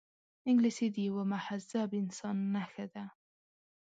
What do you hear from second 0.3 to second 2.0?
انګلیسي د یوه مهذب